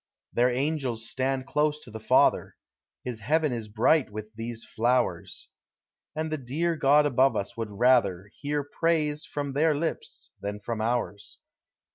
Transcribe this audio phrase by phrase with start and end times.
[0.33, 2.55] Their angels stand close to the Father;
[3.03, 5.49] His heaven is bright with these flowers;
[6.15, 10.81] And the dear (lod above us would rather Hear praise from their lips than from
[10.81, 11.37] ours.